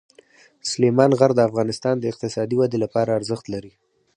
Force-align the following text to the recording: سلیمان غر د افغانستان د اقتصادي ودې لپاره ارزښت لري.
سلیمان 0.69 1.11
غر 1.19 1.31
د 1.35 1.39
افغانستان 1.49 1.95
د 1.99 2.03
اقتصادي 2.11 2.55
ودې 2.57 2.77
لپاره 2.83 3.15
ارزښت 3.19 3.45
لري. 3.53 3.73